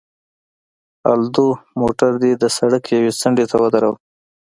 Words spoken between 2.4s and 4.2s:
د سړک یوې څنډې ته ودروه.